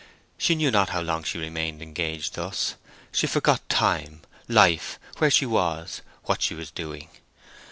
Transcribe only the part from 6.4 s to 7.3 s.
she was doing.